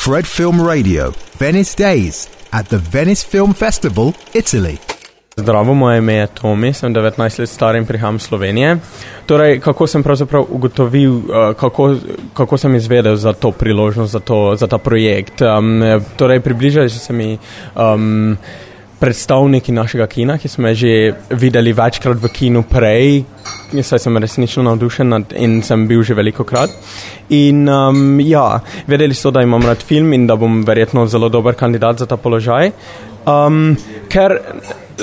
Fred 0.00 0.24
Film 0.24 0.66
Radio, 0.66 1.12
Venice 1.38 1.76
Days 1.76 2.28
at 2.52 2.68
the 2.68 2.78
Venice 2.78 3.20
Film 3.20 3.52
Festival, 3.52 4.12
Italy. 4.32 4.78
Zdravo, 5.36 5.74
moje 5.74 5.98
ime 5.98 6.14
je 6.14 6.26
Tomi, 6.26 6.72
sem 6.72 6.94
19 6.94 7.38
let 7.38 7.48
star 7.48 7.76
in 7.76 7.84
prihajam 7.86 8.16
iz 8.16 8.22
Slovenije. 8.22 8.78
Torej, 9.26 9.60
kako 9.60 9.86
sem 9.86 10.02
pravzaprav 10.02 10.46
ugotovil, 10.48 11.12
uh, 11.12 11.52
kako, 11.52 11.96
kako 12.34 12.58
sem 12.58 12.74
izvedel 12.74 13.16
za 13.16 13.32
to 13.32 13.52
priložnost, 13.52 14.12
za, 14.12 14.20
to, 14.20 14.56
za 14.56 14.66
ta 14.66 14.78
projekt? 14.78 15.42
Um, 15.42 15.82
torej, 16.16 16.40
približali 16.40 16.90
so 16.90 16.98
se 16.98 17.12
mi. 17.12 17.38
Um, 17.76 18.38
predstavniki 19.00 19.72
našega 19.72 20.06
kina, 20.06 20.36
ki 20.38 20.48
smo 20.48 20.74
že 20.76 21.14
videli 21.30 21.72
večkrat 21.72 22.20
v 22.20 22.28
kinu 22.28 22.62
prej, 22.62 23.24
saj 23.82 23.98
sem 23.98 24.16
resnično 24.16 24.62
navdušen 24.66 25.24
in 25.36 25.60
sem 25.62 25.86
bil 25.88 26.02
že 26.02 26.14
veliko 26.14 26.44
krat. 26.44 26.70
In 27.30 27.68
um, 27.68 28.20
ja, 28.20 28.60
vedeli 28.86 29.14
so, 29.14 29.30
da 29.30 29.42
imam 29.42 29.62
rad 29.66 29.82
film 29.82 30.12
in 30.12 30.26
da 30.26 30.36
bom 30.36 30.62
verjetno 30.66 31.06
zelo 31.06 31.28
dober 31.28 31.54
kandidat 31.54 31.98
za 31.98 32.06
ta 32.06 32.16
položaj. 32.16 32.72
Um, 33.26 33.76
ker 34.08 34.38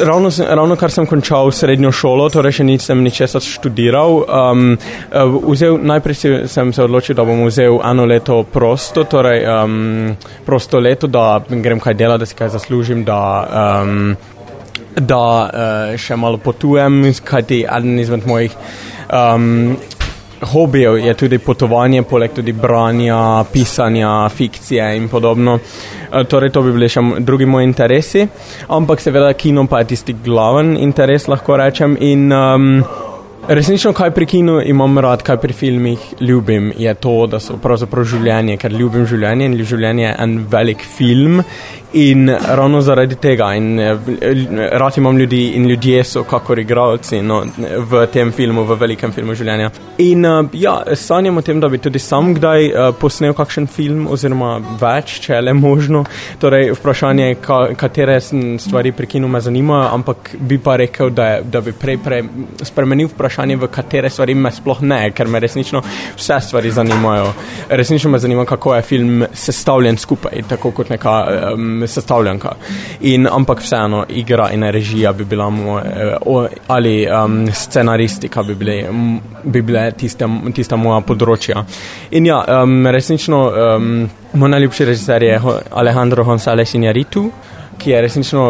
ravno, 0.05 0.29
ravno 0.49 0.75
kar 0.75 0.91
sem 0.91 1.05
končal 1.05 1.51
srednjo 1.51 1.91
šolo, 1.91 2.29
torej 2.29 2.59
še 2.59 2.65
nisem 2.67 3.03
ničesar 3.05 3.43
študiral. 3.43 4.21
Um, 4.23 4.63
uh, 4.77 5.37
vzel, 5.47 5.77
najprej 5.81 6.47
sem 6.49 6.73
se 6.73 6.83
odločil, 6.83 7.15
da 7.17 7.25
bom 7.27 7.45
vzel 7.47 7.79
eno 7.85 8.05
leto 8.05 8.41
prosto, 8.53 9.05
torej 9.09 9.45
um, 9.47 10.15
prosto 10.45 10.79
leto, 10.79 11.07
da 11.07 11.39
grem 11.49 11.79
kaj 11.79 11.97
delati, 11.97 12.25
da 12.25 12.29
si 12.29 12.37
kaj 12.37 12.55
zaslužim. 12.57 13.05
Da, 13.07 13.21
um, 13.83 14.15
da 14.97 15.23
uh, 15.45 15.97
še 15.99 16.15
malo 16.15 16.37
potujem, 16.41 17.03
kajti 17.23 17.63
eden 17.65 17.99
izmed 17.99 18.27
mojih 18.27 18.55
um, 19.13 19.77
hobijev 20.41 20.97
je 20.97 21.13
tudi 21.17 21.37
potovanje, 21.37 22.03
poleg 22.03 22.33
tudi 22.33 22.53
branja, 22.53 23.43
pisanja, 23.53 24.29
fikcije 24.29 24.95
in 24.97 25.09
podobno. 25.09 25.57
Uh, 25.57 26.23
torej, 26.29 26.53
to 26.53 26.61
bi 26.61 26.75
bili 26.75 26.89
še 26.89 27.03
drugi 27.19 27.45
moji 27.45 27.69
interesi, 27.69 28.27
ampak 28.69 29.01
seveda 29.01 29.33
kino 29.33 29.67
pa 29.67 29.83
je 29.83 29.93
tisti 29.93 30.17
glaven 30.25 30.77
interes, 30.77 31.27
lahko 31.27 31.57
rečem. 31.57 31.97
In, 31.99 32.31
um, 32.31 32.71
Resnično, 33.47 33.93
kaj 33.95 34.09
pri 34.11 34.25
kinu 34.27 34.57
imam 34.59 34.99
rad, 34.99 35.21
kaj 35.23 35.37
pri 35.39 35.53
filmih 35.55 35.99
ljubim, 36.19 36.73
je 36.77 36.93
to, 36.99 37.13
da 37.31 37.39
so 37.39 37.55
pravzaprav 37.63 38.03
življenje, 38.03 38.57
ker 38.59 38.73
ljubim 38.75 39.05
življenje 39.07 39.45
in 39.47 39.55
življenje 39.63 40.03
je 40.03 40.15
en 40.25 40.33
velik 40.51 40.83
film 40.83 41.39
In 41.93 42.37
ravno 42.47 42.81
zaradi 42.81 43.15
tega, 43.15 43.53
in 43.55 43.79
eh, 43.79 43.97
rad 44.71 44.97
imam 44.97 45.17
ljudi, 45.17 45.51
in 45.55 45.67
ljudje 45.67 46.03
so 46.03 46.23
kakor 46.23 46.59
igravci 46.59 47.21
no, 47.21 47.45
v 47.79 48.01
tem 48.11 48.31
filmu, 48.31 48.65
v 48.67 48.75
velikem 48.75 49.11
filmu 49.15 49.35
življenja. 49.35 49.69
In 50.03 50.25
uh, 50.25 50.49
ja, 50.53 50.81
sanjam 50.95 51.37
o 51.39 51.41
tem, 51.41 51.61
da 51.63 51.69
bi 51.71 51.79
tudi 51.79 51.99
sam 51.99 52.33
kdaj 52.35 52.67
posnel 52.99 53.31
kakšen 53.37 53.69
film, 53.71 54.03
oziroma 54.11 54.57
več, 54.81 55.13
če 55.23 55.39
le 55.41 55.53
možno. 55.55 56.03
Torej, 56.41 56.73
vprašanje, 56.75 57.29
ka, 57.41 57.61
katere 57.79 58.19
stvari 58.19 58.91
pri 58.91 59.07
kinu 59.07 59.31
me 59.31 59.39
zanimajo, 59.41 59.87
ampak 59.95 60.33
bi 60.39 60.59
pa 60.59 60.75
rekel, 60.83 61.13
da, 61.15 61.29
da 61.39 61.63
bi 61.63 61.71
prej, 61.71 62.01
prej 62.03 62.25
spremenil 62.67 63.13
vprašanje, 63.13 63.55
v 63.63 63.71
katere 63.71 64.11
stvari 64.11 64.35
me 64.35 64.51
sploh 64.51 64.83
ne, 64.83 64.99
ker 65.15 65.31
me 65.31 65.39
resnično 65.39 65.81
vse 66.17 66.41
stvari 66.49 66.75
zanimajo. 66.75 67.31
Resnično 67.69 68.11
me 68.11 68.19
zanima, 68.19 68.45
kako 68.45 68.75
je 68.75 68.85
film 68.91 69.25
sestavljen 69.31 69.97
skupaj, 69.97 70.43
tako 70.51 70.75
kot 70.75 70.91
neka. 70.91 71.17
Um, 71.53 71.76
sestavljanka. 71.85 72.55
In, 73.01 73.27
ampak 73.27 73.61
vseeno, 73.61 74.05
igra 74.09 74.49
in 74.53 74.63
režija 74.63 75.13
bi 75.13 75.25
bila 75.25 75.49
moj, 75.49 75.81
eh, 75.81 76.17
ali 76.67 77.07
um, 77.07 77.47
scenaristika 77.53 78.43
bi, 78.43 78.55
bili, 78.55 78.85
bi 79.43 79.61
bile 79.61 79.91
tiste, 79.91 80.25
tista 80.55 80.75
moja 80.75 81.01
področja. 81.01 81.63
In 82.11 82.25
ja, 82.25 82.39
um, 82.63 82.87
resnično, 82.87 83.43
um, 83.75 83.91
moj 84.33 84.49
najljubši 84.49 84.85
režiser 84.85 85.23
je 85.23 85.39
Alejandro 85.71 86.23
González 86.23 86.73
Iñárritu, 86.75 87.29
ki 87.77 87.91
je 87.91 88.01
resnično. 88.01 88.47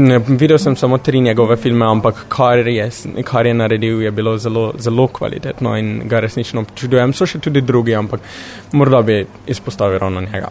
Ne, 0.00 0.16
videl 0.18 0.58
sem 0.58 0.74
samo 0.76 0.98
tri 0.98 1.20
njegove 1.20 1.56
filme, 1.56 1.84
ampak 1.86 2.24
kar 2.32 2.66
je, 2.66 2.88
kar 3.24 3.46
je 3.46 3.52
naredil, 3.54 4.00
je 4.02 4.10
bilo 4.10 4.32
zelo, 4.38 4.72
zelo 4.78 5.06
kvalitetno 5.06 5.76
in 5.78 6.00
ga 6.08 6.20
resnično 6.20 6.64
čudujem. 6.74 7.12
So 7.14 7.28
še 7.28 7.38
tudi 7.38 7.60
drugi, 7.60 7.94
ampak 7.94 8.24
morda 8.72 9.02
bi 9.06 9.20
izpostavil 9.46 9.98
ravno 10.02 10.24
njega. 10.26 10.50